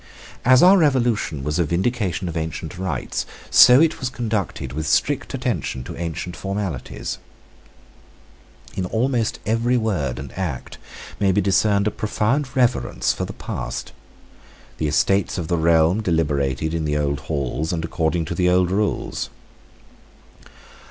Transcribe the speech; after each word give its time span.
As 0.43 0.63
our 0.63 0.79
Revolution 0.79 1.43
was 1.43 1.59
a 1.59 1.63
vindication 1.63 2.27
of 2.27 2.35
ancient 2.35 2.79
rights, 2.79 3.23
so 3.51 3.79
it 3.79 3.99
was 3.99 4.09
conducted 4.09 4.73
with 4.73 4.87
strict 4.87 5.35
attention 5.35 5.83
to 5.83 5.95
ancient 5.95 6.35
formalities. 6.35 7.19
In 8.73 8.85
almost 8.87 9.37
every 9.45 9.77
word 9.77 10.17
and 10.17 10.31
act 10.35 10.79
may 11.19 11.31
be 11.31 11.39
discerned 11.39 11.85
a 11.85 11.91
profound 11.91 12.55
reverence 12.55 13.13
for 13.13 13.25
the 13.25 13.33
past. 13.33 13.91
The 14.79 14.87
Estates 14.87 15.37
of 15.37 15.49
the 15.49 15.57
Realm 15.57 16.01
deliberated 16.01 16.73
in 16.73 16.85
the 16.85 16.97
old 16.97 17.19
halls 17.29 17.71
and 17.71 17.85
according 17.85 18.25
to 18.25 18.33
the 18.33 18.49
old 18.49 18.71
rules. 18.71 19.29